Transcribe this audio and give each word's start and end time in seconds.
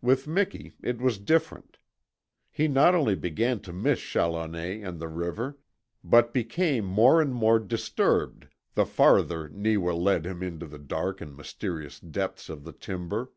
With 0.00 0.26
Miki 0.26 0.72
it 0.82 1.00
was 1.00 1.20
different. 1.20 1.78
He 2.50 2.66
not 2.66 2.96
only 2.96 3.14
began 3.14 3.60
to 3.60 3.72
miss 3.72 4.00
Challoner 4.00 4.58
and 4.58 4.98
the 4.98 5.06
river, 5.06 5.56
but 6.02 6.32
became 6.34 6.84
more 6.84 7.22
and 7.22 7.32
more 7.32 7.60
disturbed 7.60 8.48
the 8.74 8.84
farther 8.84 9.48
Neewa 9.48 9.92
led 9.94 10.26
him 10.26 10.42
into 10.42 10.66
the 10.66 10.80
dark 10.80 11.20
and 11.20 11.36
mysterious 11.36 12.00
depths 12.00 12.48
of 12.48 12.64
the 12.64 12.72
timber. 12.72 13.30